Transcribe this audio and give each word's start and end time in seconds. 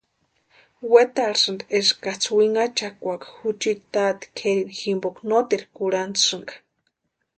Wetarhisïnti 0.93 1.63
eskaksï 1.79 2.29
winhachakwaaka 2.37 3.27
juchiti 3.41 3.85
tati 3.93 4.25
kʼerini 4.37 4.75
jimpo 4.79 5.07
noteru 5.29 5.65
kurhantisïnka. 5.75 6.53